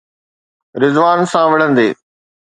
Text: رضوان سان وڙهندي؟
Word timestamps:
رضوان 0.83 1.19
سان 1.31 1.45
وڙهندي؟ 1.51 1.87